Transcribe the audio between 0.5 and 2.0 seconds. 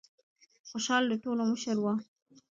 خوشال د ټولو مشر و.